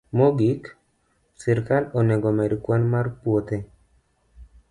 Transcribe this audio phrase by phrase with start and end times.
[0.19, 0.65] Mogik,
[1.43, 3.57] sirkal onego omed kwan mar puothe